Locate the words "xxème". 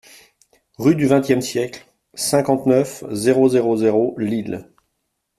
1.07-1.41